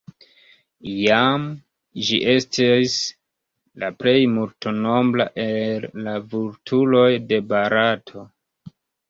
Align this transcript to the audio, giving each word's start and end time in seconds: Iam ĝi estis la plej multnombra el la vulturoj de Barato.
Iam 0.91 1.43
ĝi 2.07 2.17
estis 2.31 2.95
la 3.83 3.91
plej 3.99 4.15
multnombra 4.39 5.29
el 5.45 5.87
la 6.09 6.17
vulturoj 6.33 7.07
de 7.29 7.41
Barato. 7.53 8.27